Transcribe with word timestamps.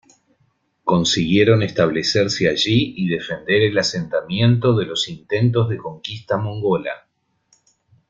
Consiguieron 0.83 1.61
establecerse 1.61 2.49
allí 2.49 2.95
y 2.97 3.07
defender 3.07 3.61
el 3.61 3.77
asentamiento 3.77 4.75
de 4.75 4.87
los 4.87 5.07
intentos 5.07 5.69
de 5.69 5.77
conquista 5.77 6.37
mongola. 6.37 7.07